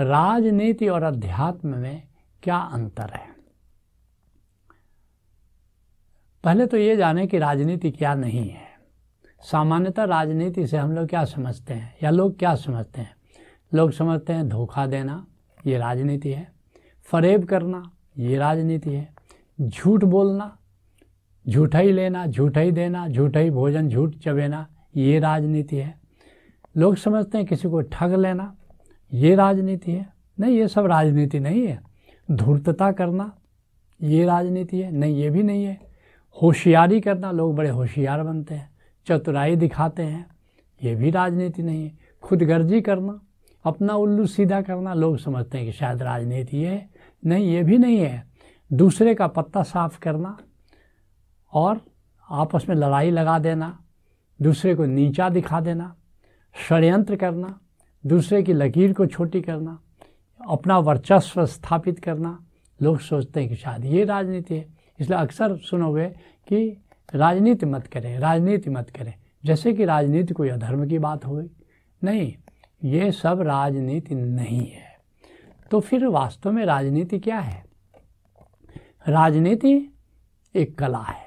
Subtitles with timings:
[0.00, 2.02] राजनीति और अध्यात्म में
[2.42, 3.26] क्या अंतर है?
[6.44, 8.70] पहले तो ये जाने कि राजनीति क्या नहीं है।
[9.40, 13.16] सामान्यतः राजनीति से हम लोग क्या समझते हैं, या लोग क्या समझते हैं?
[13.74, 15.26] लोग समझते हैं धोखा देना,
[15.66, 16.52] ये राजनीति है।
[17.02, 19.14] फरेब करना, ये राजनीति है।
[19.60, 20.58] झूठ बोलना,
[21.48, 26.00] झूठा ही लेना, झूठा ही देना, झूठा ही भोजन, झूठ चबेना, ये राजनीति है।
[26.76, 28.56] लोग समझते हैं किसी को ठग लेना
[29.12, 31.82] ये राजनीति है। नहीं, ये सब राजनीति नहीं है।
[32.30, 33.36] धूर्तता करना,
[34.02, 35.80] ये राजनीति है। नहीं, ये भी नहीं है।
[36.42, 38.70] होशियारी करना, लोग बड़े होशियार बनते हैं।
[39.06, 40.26] चतुराई दिखाते हैं।
[40.84, 43.20] ये भी राजनीति नहीं है। खुदगर्जी करना,
[43.64, 46.90] अपना उल्लू सीधा करना, लोग समझते हैं कि शायद राजनीति है।
[47.26, 48.26] नहीं, ये भी नहीं है।
[48.72, 50.38] दूसरे का पत्ता साफ़ करना
[51.52, 51.80] और
[52.30, 53.84] आपस में लड़ाई लगा देना।
[54.42, 55.96] दूसरे को नीचा दिखा देना।
[56.68, 57.60] षड्यंत्र करना।
[58.06, 59.82] दूसरे की लकीर को छोटी करना,
[60.48, 62.46] अपना वर्चस्व स्थापित करना।
[62.82, 64.68] लोग सोचते हैं कि शायद ये राजनीति है।
[65.00, 66.08] इसलिए अक्सर सुनोगे
[66.48, 66.84] कि
[67.14, 71.48] राजनीति मत करें, राजनीति मत करें। जैसे कि राजनीति कोई अधर्म की बात हो
[72.04, 72.34] नहीं,
[72.84, 74.98] ये सब राजनीति नहीं है।
[75.70, 77.64] तो फिर वास्तव में राजनीति क्या है?
[79.08, 79.94] राजनीति
[80.54, 81.26] एक कला है।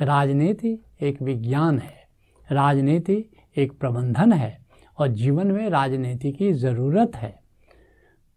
[0.00, 2.08] राजनीति एक विज्ञान है।
[2.52, 3.24] राजनीति
[3.56, 4.63] एक प्रबंधन है।
[4.98, 7.34] और जीवन में राजनीति की ज़रूरत है।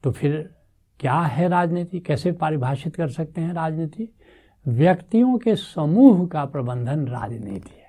[0.03, 0.49] तो फिर
[0.99, 1.99] क्या है राजनीति?
[1.99, 4.09] कैसे परिभाषित कर सकते हैं राजनीति?
[4.65, 7.85] व्यक्तियों के समूह का प्रबंधन राजनीति है,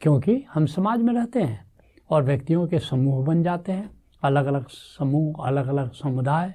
[0.00, 1.64] क्योंकि हम समाज में रहते हैं
[2.10, 3.90] और व्यक्तियों के समूह बन जाते हैं।
[4.22, 6.54] अलग अलग समूह अलग अलग समुदाय।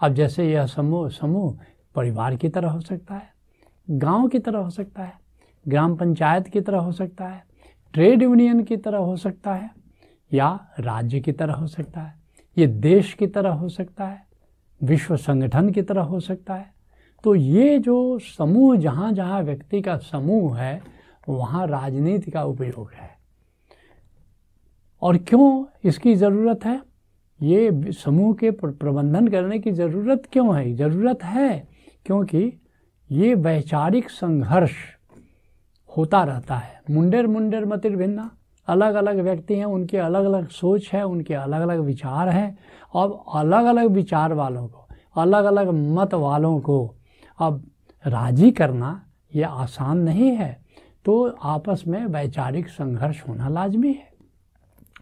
[0.00, 1.58] अब जैसे यह समूह समूह
[1.94, 3.28] परिवार की तरह हो सकता है,
[3.88, 5.12] गाँव की तरह हो सकता है,
[5.66, 7.42] ग्राम पंचायत की तरह हो सकता है,
[7.94, 9.70] ट्रेड यूनियन की तरह हो सकता है
[10.32, 12.14] या राज्य की तरह हो सकता है,
[12.58, 14.26] ये देश की तरह हो सकता है,
[14.82, 16.74] विश्व संगठन की तरह हो सकता है।
[17.24, 20.82] तो ये जो समूह, जहाँ जहाँ व्यक्ति का समूह है,
[21.28, 23.10] वहाँ राजनीति का उपयोग है।
[25.02, 26.82] और क्यों इसकी ज़रूरत है?
[27.42, 30.74] ये समूह के प्रबंधन करने की ज़रूरत क्यों है?
[30.74, 31.68] ज़रूरत है
[32.06, 32.60] क्योंकि
[33.10, 34.72] ये वैचारिक संघर्ष
[35.96, 38.30] होता रहता है। मुंडेर मुंडेर मतिर भिन्ना।
[38.70, 42.58] अलग अलग व्यक्ति हैं, उनके अलग अलग सोच है, उनके अलग अलग विचार हैं।
[42.94, 44.86] अब अलग अलग विचार वालों को
[45.16, 46.94] अलग अलग मत वालों को
[47.38, 47.62] अब
[48.06, 49.04] राज़ी करना
[49.34, 50.60] ये आसान नहीं है।
[51.04, 54.08] तो आपस में वैचारिक संघर्ष होना लाजमी है।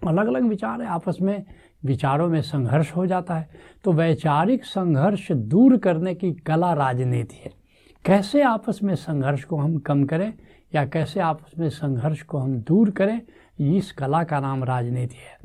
[0.07, 1.45] अलग अलग विचार है, आपस में
[1.85, 3.49] विचारों में संघर्ष हो जाता है।
[3.85, 7.51] तो वैचारिक संघर्ष दूर करने की कला राजनीति है।
[8.05, 10.33] कैसे आपस में संघर्ष को हम कम करें
[10.75, 13.21] या कैसे आपस में संघर्ष को हम दूर करें
[13.61, 15.37] इस कला का नाम राजनीति है।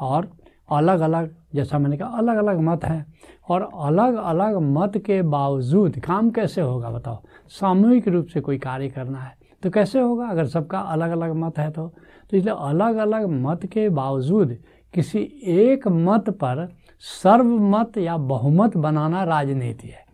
[0.00, 0.30] और
[0.72, 3.04] अलग अलग जैसा मैंने कहा अलग अलग मत हैं।
[3.48, 7.22] और अलग अलग मत के बावजूद काम कैसे होगा बताओ?
[7.50, 10.26] सामूहिक रूप से कोई कार्य करना है तो कैसे होगा?
[10.26, 11.86] अगर सबका अलग अलग मत है तो।
[12.30, 14.56] तो इसलिए अलग अलग मत के बावजूद
[14.94, 16.66] किसी एक मत पर
[17.22, 20.04] सर्वमत या बहुमत बनाना राजनीति है।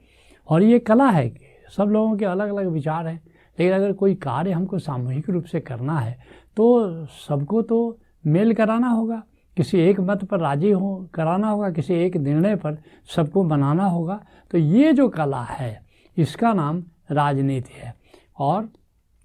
[0.48, 3.20] और ये कला है कि सब लोगों के अलग अलग विचार हैं।
[3.58, 6.18] लेकिन अगर कोई कार्य हमको सामूहिक रूप से करना है
[6.58, 9.22] तो सबको तो मेल कराना होगा।
[9.56, 12.78] किसी एक मत पर राज़ी हो, कराना होगा। किसी एक निर्णय पर
[13.16, 14.20] सबको बनाना होगा।
[14.50, 15.82] तो ये जो कला है,
[16.16, 17.94] इसका नाम राजनीति है।
[18.38, 18.68] और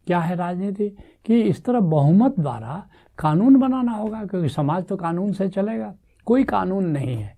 [0.07, 0.97] क्या है राजनीति?
[1.25, 5.93] कि इस तरह बहुमत द्वारा कानून बनाना होगा, क्योंकि समाज तो कानून से चलेगा।
[6.25, 7.37] कोई कानून नहीं है।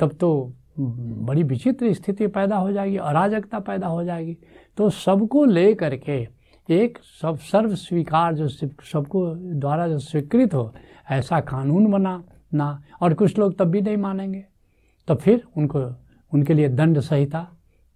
[0.00, 4.36] तब तो बड़ी विचित्र स्थिति पैदा हो जाएगी, अराजकता पैदा हो जाएगी।
[4.76, 10.72] तो सबको ले करके एक सब सर्व स्वीकार जो सबको द्वारा जो स्वीकृत हो,
[11.10, 12.22] ऐसा कानून बना
[12.54, 14.44] ना। और कुछ लोग तब भी नहीं मानेंगे।
[15.08, 15.80] तो फिर उनको,
[16.32, 17.46] उनके लिए दंड संहिता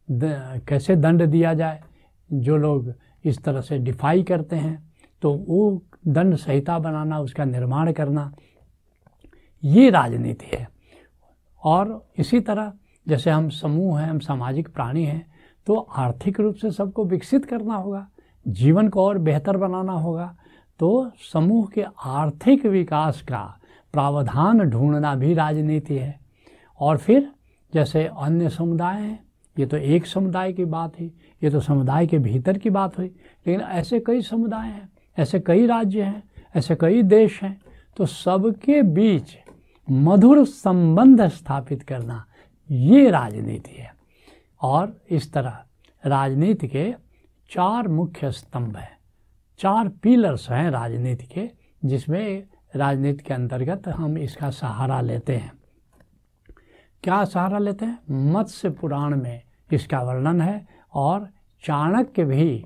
[0.09, 1.83] कैसे दंड दिया जाए,
[2.31, 2.93] जो लोग
[3.25, 4.85] इस तरह से डिफाई करते हैं
[5.23, 8.33] तो वो दंड संहिता बनाना, उसका निर्माण करना,
[9.63, 10.69] ये राजनीति है।
[11.63, 12.73] और इसी तरह,
[13.07, 15.27] जैसे हम समूह हैं, हम सामाजिक प्राणी हैं
[15.67, 18.07] तो आर्थिक रूप से सबको विकसित करना होगा।
[18.47, 20.35] जीवन को और बेहतर बनाना होगा।
[20.81, 23.43] तो समूह के आर्थिक विकास का
[23.95, 26.19] प्रावधान ढूंढना भी राजनीति है।
[26.81, 27.29] और फिर
[27.73, 29.19] जैसे अन्य समुदाय हैं,
[29.57, 31.07] ये तो एक समुदाय की बात है
[31.43, 34.89] ये तो समुदाय के भीतर की बात हुई, लेकिन ऐसे कई समुदाय हैं,
[35.19, 36.23] ऐसे कई राज्य हैं,
[36.55, 37.61] ऐसे कई देश हैं
[37.97, 39.37] तो सबके बीच
[39.89, 42.25] मधुर संबंध स्थापित करना
[42.71, 43.95] ये राजनीति है।
[44.61, 45.59] और इस तरह
[46.05, 46.93] राजनीति के
[47.51, 48.97] चार मुख्य स्तंभ हैं।
[49.61, 51.49] चार पिलर्स हैं राजनीति के,
[51.85, 52.47] जिसमें
[52.77, 55.53] राजनीति के अंतर्गत हम इसका सहारा लेते हैं।
[57.05, 58.33] क्या सहारा लेते हैं?
[58.33, 61.29] मत्स्य पुराण में इसका वर्णन है और
[61.65, 62.65] चाणक्य भी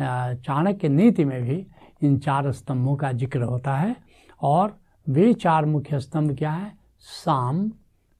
[0.00, 1.66] चाणक्य नीति में भी
[2.02, 3.96] इन चार स्तंभों का ज़िक्र होता है
[4.42, 4.76] और
[5.06, 6.72] वे चार मुख्य स्तंभ क्या है?
[7.00, 7.70] साम,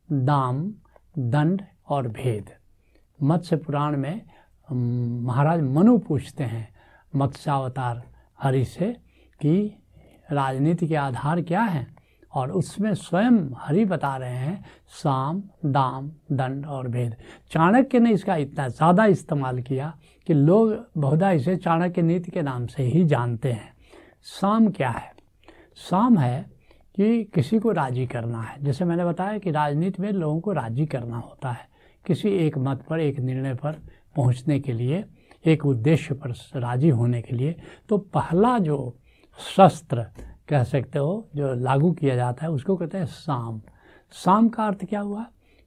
[0.09, 0.65] दाम,
[1.19, 2.51] दंड और भेद।
[3.21, 4.21] मत्स्य पुराण में
[4.73, 6.69] महाराज मनु पूछते हैं
[7.17, 8.03] मत्स्यावतार
[8.43, 8.97] हरि से
[9.41, 9.79] कि
[10.33, 11.97] राजनीति के आधार क्या हैं?
[12.35, 17.17] और उसमें स्वयं हरि बता रहे हैं, साम, दाम, दंड और भेद।
[17.51, 22.67] चाणक्य ने इसका इतना ज़्यादा इस्तेमाल किया कि लोग बहुधा इसे चाणक्य नीति के नाम
[22.67, 23.73] से ही जानते हैं।
[24.23, 25.13] साम क्या है?
[25.77, 26.51] साम है
[26.97, 30.87] कि किसी को राज़ी करना है। जैसे मैंने बताया कि राजनीति में लोगों को राज़ी
[30.87, 31.69] करना होता है।
[32.07, 33.83] किसी एक मत पर, एक निर्णय पर
[34.17, 35.05] पहुँचने के लिए,
[35.47, 37.57] एक उद्देश्य पर राज़ी होने के लिए
[37.89, 38.97] तो पहला जो
[39.57, 40.07] शस्त्र
[40.49, 43.61] कह सकते हो, जो लागू किया जाता है, उसको कहते हैं साम।
[44.11, 45.27] साम का अर्थ क्या हुआ?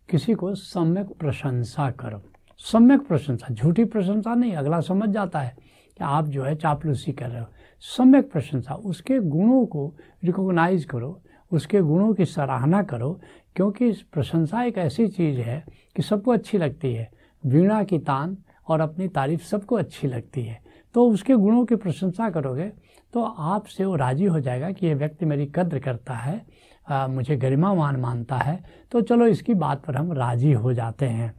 [0.09, 2.21] किसी को सम्यक प्रशंसा करो।
[2.57, 5.55] सम्यक प्रशंसा, झूठी प्रशंसा नहीं, अगला समझ जाता है
[5.97, 7.47] कि आप जो है चापलूसी कर रहे हो।
[7.79, 11.21] सम्यक प्रशंसा, उसके गुणों को रिकोगनाइज करो,
[11.51, 13.19] उसके गुणों की सराहना करो,
[13.55, 15.65] क्योंकि प्रशंसा एक ऐसी चीज़ है
[15.95, 20.59] कि सबको अच्छी लगती है। वीणा की तान और अपनी तारीफ़ सबको अच्छी लगती है।
[20.95, 22.71] तो उसके गुणों की प्रशंसा करोगे
[23.13, 26.45] तो आपसे वो राज़ी हो जाएगा कि ये व्यक्ति मेरी कद्र करता है
[26.87, 31.33] आ, मुझे गरिमावान मानता है। तो चलो इसकी बात पर हम राज़ी हो जाते हैं।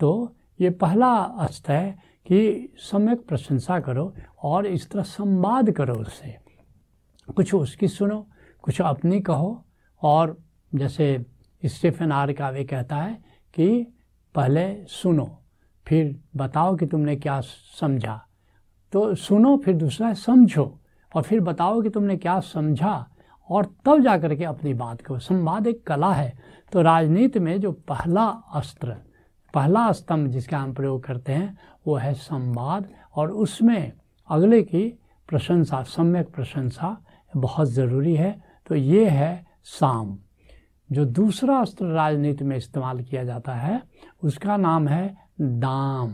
[0.00, 1.08] तो ये पहला
[1.44, 4.12] अस्त है कि सम्यक प्रशंसा करो
[4.42, 6.36] और इस तरह संवाद करो उससे।
[7.28, 8.26] कुछ उसकी सुनो
[8.64, 9.64] कुछ अपनी कहो
[10.02, 10.36] और
[10.72, 11.24] जैसे
[11.62, 13.14] स्टीफन आर का वे कहता है
[13.56, 13.68] कि
[14.34, 15.26] पहले सुनो।
[15.86, 17.40] फिर बताओ कि तुमने क्या
[17.80, 18.26] समझा।
[18.92, 20.80] तो सुनो, फिर दूसरा समझो।
[21.16, 23.08] और फिर बताओ कि तुमने क्या समझा
[23.48, 26.38] और तब जा कर के अपनी बात कहो संवाद एक कला है।
[26.72, 28.96] तो राजनीति में जो पहला अस्त्र,
[29.54, 33.92] पहला स्तंभ जिसका हम प्रयोग करते हैं, वो है संवाद। और उसमें
[34.28, 34.98] अगले की
[35.28, 37.04] प्रशंसा, सम्यक प्रशंसा
[37.36, 40.18] बहुत ज़रूरी है। तो ये है साम।
[40.92, 43.82] जो दूसरा अस्त्र राजनीति में इस्तेमाल किया जाता है,
[44.22, 46.12] उसका नाम है दाम।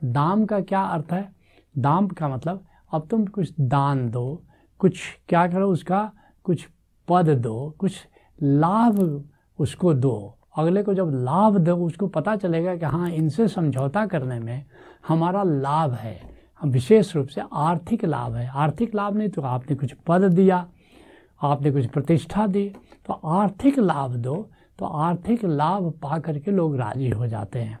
[0.00, 1.28] दाम का क्या अर्थ है?
[1.74, 4.42] दाम का मतलब अब तुम कुछ दान दो,
[4.80, 6.10] कुछ क्या करो उसका,
[6.46, 6.66] कुछ
[7.08, 8.06] पद दो, कुछ
[8.38, 9.24] लाभ
[9.58, 14.38] उसको दो। अगले को जब लाभ दो, उसको पता चलेगा कि हाँ इनसे समझौता करने
[14.38, 14.64] में
[15.08, 16.18] हमारा लाभ है।
[16.62, 20.66] विशेष रूप से आर्थिक लाभ है। आर्थिक लाभ नहीं तो आपने कुछ पद दिया,
[21.40, 22.68] आपने कुछ प्रतिष्ठा दी।
[23.06, 24.34] तो आर्थिक लाभ दो
[24.78, 27.78] तो आर्थिक लाभ पा करके लोग राज़ी हो जाते हैं।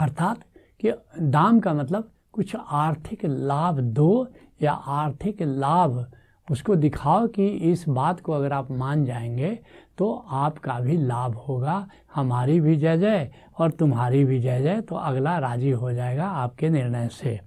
[0.00, 0.44] अर्थात
[0.80, 4.28] कि दाम का मतलब कुछ आर्थिक लाभ दो
[4.62, 6.06] या आर्थिक लाभ।
[6.48, 9.58] उसको दिखाओ कि इस बात को अगर आप मान जाएँगे
[9.98, 14.94] तो आपका भी लाभ होगा। हमारी भी जय जय और तुम्हारी भी जय जय तो
[14.94, 17.38] अगला राज़ी हो जाएगा आपके निर्णय से।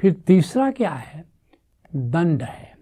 [0.00, 1.24] फिर तीसरा क्या है?
[1.96, 2.76] दंड है।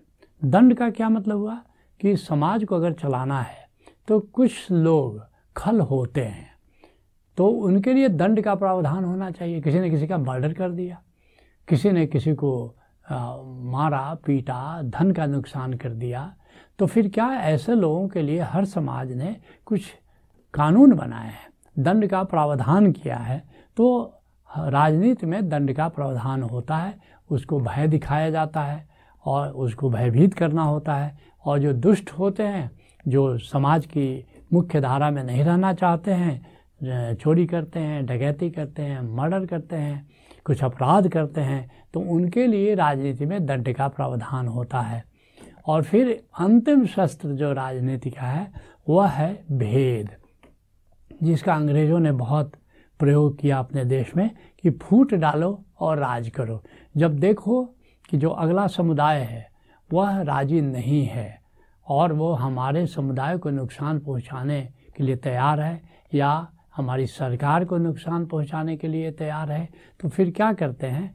[0.45, 1.61] दंड का क्या मतलब हुआ?
[2.01, 3.69] कि समाज को अगर चलाना है
[4.09, 5.23] तो कुछ लोग
[5.57, 6.56] खल होते हैं।
[7.37, 11.01] तो उनके लिए दंड का प्रावधान होना चाहिए। किसी ने किसी का मर्डर कर दिया
[11.69, 12.75] किसी ने किसी को
[13.11, 16.35] आ, मारा पीटा धन का नुकसान कर दिया
[16.79, 19.37] तो फिर क्या ऐसे लोगों के लिए हर समाज ने
[19.67, 19.83] कुछ
[20.55, 21.49] कानून बनाए हैं?
[21.79, 23.43] दंड का प्रावधान किया है
[23.77, 24.13] तो
[24.59, 26.95] राजनीति में दंड का प्रावधान होता है
[27.31, 28.89] उसको भय दिखाया जाता है
[29.25, 32.71] और उसको भयभीत करना होता है और जो दुष्ट होते हैं
[33.09, 38.83] जो समाज की मुख्य धारा में नहीं रहना चाहते हैं चोरी करते हैं, डकैती करते
[38.83, 40.09] हैं, मर्डर करते हैं,
[40.47, 45.05] कुछ अपराध करते हैं तो उनके लिए राजनीति में दंड का प्रावधान होता है।
[45.67, 48.51] और फिर अंतिम शस्त्र जो राजनीति का है,
[48.89, 50.11] वह है भेद,
[51.23, 52.53] जिसका अंग्रेज़ों ने बहुत
[53.01, 54.31] प्रयोग किया अपने देश में
[54.63, 56.63] कि फूट डालो और राज करो।
[56.97, 57.65] जब देखो
[58.11, 59.47] कि जो अगला समुदाय है,
[59.91, 61.39] वह राज़ी नहीं है,
[61.87, 64.61] और वो हमारे समुदाय को नुकसान पहुँचाने
[64.97, 65.81] के लिए तैयार है,
[66.15, 69.69] या हमारी सरकार को नुकसान पहुँचाने के लिए तैयार है
[70.01, 71.09] तो फिर क्या करते हैं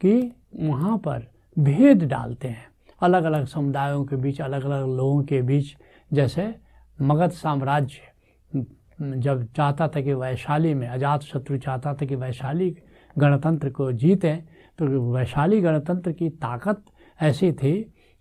[0.00, 2.66] कि वहाँ पर भेद डालते हैं।
[3.00, 5.74] अलग अलग समुदायों के बीच अलग अलग लोगों के बीच,
[6.10, 6.54] जैसे
[6.98, 8.00] मगध साम्राज्य,
[8.98, 12.76] जब चाहता था कि वैशाली में, अजात शत्रु चाहता था कि वैशाली
[13.16, 14.42] गणतंत्र को जीतें
[14.78, 16.82] तो वैशाली गणतंत्र की ताकत
[17.20, 17.72] ऐसी थी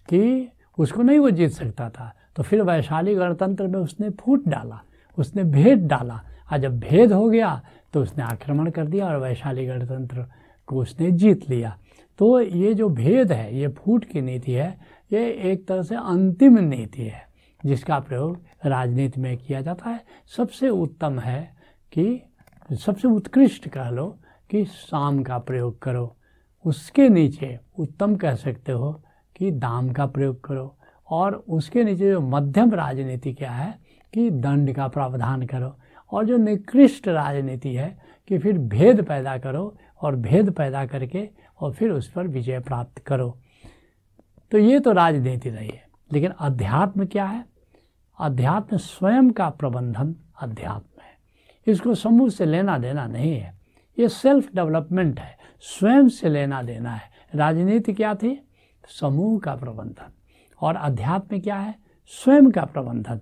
[0.10, 4.80] कि उसको नहीं वो जीत सकता था। तो फिर वैशाली गणतंत्र में उसने फूट डाला,
[5.18, 6.20] उसने भेद डाला
[6.52, 7.62] और जब भेद हो गया
[7.94, 10.26] तो उसने आक्रमण कर दिया और वैशाली गणतंत्र
[10.68, 11.78] को उसने जीत लिया।
[12.18, 14.78] तो ये जो भेद है, ये फूट की नीति है,
[15.14, 17.28] ये एक तरह से अंतिम नीति है,
[17.66, 20.06] जिसका प्रयोग राजनीति में किया जाता है।
[20.38, 21.56] सबसे उत्तम है
[21.94, 22.24] कि,
[22.74, 26.16] सबसे उत्कृष्ट कह लो कि शाम का प्रयोग करो।
[26.66, 29.04] उसके नीचे उत्तम कह सकते हो
[29.36, 30.78] कि दाम का प्रयोग करो।
[31.10, 33.80] और उसके नीचे जो मध्यम राजनीति क्या है
[34.14, 35.78] कि दंड का प्रावधान करो।
[36.16, 41.30] और जो निकृष्ट राजनीति है कि फिर भेद पैदा करो और भेद पैदा करके
[41.60, 43.40] और फिर उस पर विजय प्राप्त करो।
[44.52, 47.46] तो ये तो राजनीति रही है। लेकिन अध्यात्म क्या है?
[48.20, 51.18] अध्यात्म स्वयं का प्रबंधन अध्यात्म है।
[51.68, 53.60] इसको समूह से लेना देना नहीं है।
[54.00, 58.48] ये सेल्फ डेवलपमेंट है। स्वयं से लेना देना है। राजनीति क्या थी?
[58.88, 60.12] समूह का प्रबंधन।
[60.62, 61.76] और अध्यात्म क्या है?
[62.08, 63.22] स्वयं का प्रबंधन।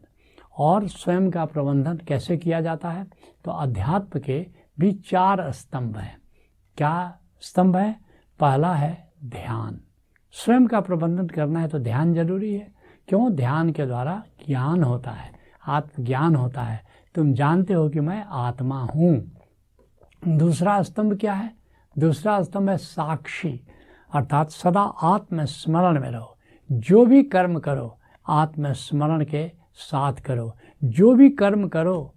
[0.57, 3.07] और स्वयं का प्रबंधन कैसे किया जाता है?
[3.45, 4.48] तो अध्यात्म के
[4.79, 6.17] भी चार स्तंभ हैं।
[6.77, 8.00] क्या स्तंभ है?
[8.39, 9.81] पहला है ध्यान।
[10.31, 12.74] स्वयं का प्रबंधन करना है तो ध्यान ज़रूरी है।
[13.07, 13.33] क्यों?
[13.33, 15.33] ध्यान के द्वारा ज्ञान होता है।
[15.67, 16.83] आत्मज्ञान होता है।
[17.15, 19.31] तुम जानते हो कि मैं आत्मा हूँ।
[20.27, 21.55] दूसरा स्तंभ क्या है?
[21.98, 23.67] दूसरा स्तंभ है साक्षी।
[24.13, 26.38] अर्थात सदा आत्मस्मरण में रहो।
[26.72, 32.15] जो भी कर्म करो, आत्मस्मरण के साथ करो। जो भी कर्म करो,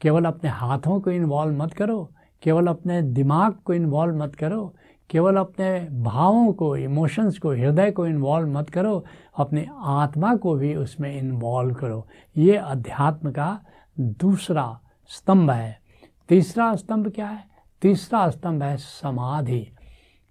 [0.00, 2.12] केवल अपने हाथों को इन्वॉल्व मत करो,
[2.42, 4.74] केवल अपने दिमाग को इन्वॉल्व मत करो,
[5.10, 9.04] केवल अपने भावों को इमोशंस को, हृदय को इन्वॉल्व मत करो,
[9.36, 13.60] अपने आत्मा को भी उसमें इन्वॉल्व करो। ये अध्यात्म का
[14.00, 15.80] दूसरा स्तंभ है।
[16.28, 17.44] तीसरा स्तंभ क्या है?
[17.82, 19.72] तीसरा स्तंभ है समाधि।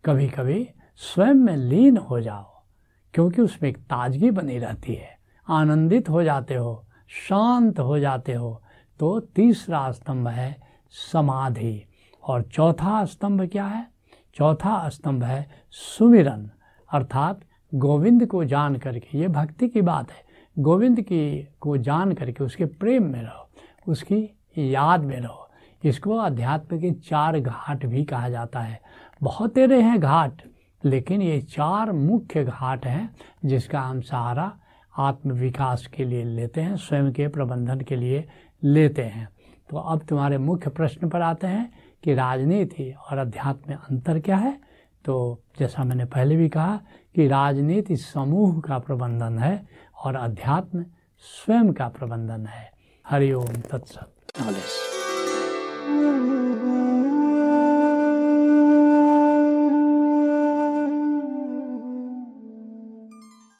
[0.05, 2.63] कभी कभी स्वयं में लीन हो जाओ,
[3.13, 5.16] क्योंकि उसमें एक ताजगी बनी रहती है।
[5.47, 8.61] आनंदित हो जाते हो, शांत हो जाते हो
[8.99, 10.55] तो तीसरा स्तंभ है
[11.11, 11.83] समाधि।
[12.23, 13.85] और चौथा स्तंभ क्या है?
[14.35, 16.49] चौथा स्तंभ है सुमिरन।
[16.89, 17.39] अर्थात
[17.71, 20.23] गोविंद को जान करके, ये भक्ति की बात है,
[20.57, 23.49] गोविंद की, को जान करके उसके प्रेम में रहो,
[23.87, 25.49] उसकी याद में रहो।
[25.83, 28.79] इसको अध्यात्म के चार घाट भी कहा जाता है।
[29.23, 30.41] बहुत तेरे हैं घाट,
[30.83, 33.09] लेकिन ये चार मुख्य घाट हैं
[33.45, 34.51] जिसका हम सहारा
[34.97, 38.27] आत्म विकास के लिए लेते हैं, स्वयं के प्रबंधन के लिए
[38.63, 39.29] लेते हैं।
[39.69, 41.73] तो अब तुम्हारे मुख्य प्रश्न पर आते हैं
[42.03, 44.59] कि राजनीति और अध्यात्म में अंतर क्या है?
[45.05, 46.81] तो जैसा मैंने पहले भी कहा
[47.15, 49.67] कि राजनीति समूह का प्रबंधन है
[50.03, 50.85] और अध्यात्म
[51.19, 52.71] स्वयं का प्रबंधन है।
[53.07, 54.13] हरिओम तत्सत।